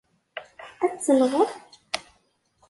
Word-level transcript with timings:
Ad 0.85 0.91
t-tenɣeḍ? 0.95 1.49